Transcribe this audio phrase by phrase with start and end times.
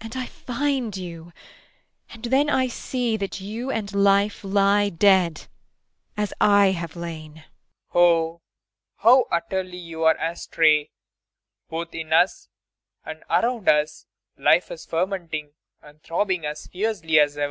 [0.00, 1.32] And I find you.
[2.10, 5.48] And then I see that you and life lie dead
[6.16, 7.42] as I have lain.
[7.90, 7.96] PROFESSOR RUBEK.
[7.96, 8.40] Oh,
[8.98, 10.92] how utterly you are astray!
[11.68, 12.48] Both in us
[13.04, 17.46] and around us life is fermenting and throbbing as fiercely as ever!